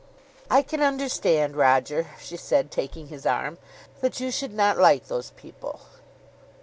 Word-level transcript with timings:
"I 0.49 0.63
can 0.63 0.81
understand, 0.81 1.55
Roger," 1.55 2.07
she 2.19 2.35
said, 2.35 2.71
taking 2.71 3.09
his 3.09 3.23
arm, 3.27 3.59
"that 3.99 4.19
you 4.19 4.31
should 4.31 4.51
not 4.51 4.79
like 4.79 5.07
those 5.09 5.29
people." 5.35 5.81